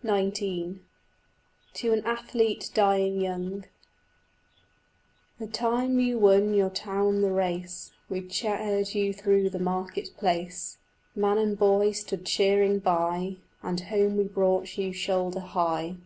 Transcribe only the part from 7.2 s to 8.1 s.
the race